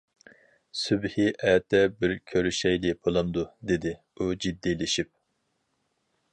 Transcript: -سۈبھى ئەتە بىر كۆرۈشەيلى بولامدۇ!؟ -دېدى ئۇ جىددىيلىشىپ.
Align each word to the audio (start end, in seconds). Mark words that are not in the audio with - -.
-سۈبھى 0.77 1.25
ئەتە 1.49 1.81
بىر 1.99 2.15
كۆرۈشەيلى 2.31 2.95
بولامدۇ!؟ 3.07 3.45
-دېدى 3.59 3.95
ئۇ 4.17 4.33
جىددىيلىشىپ. 4.47 5.13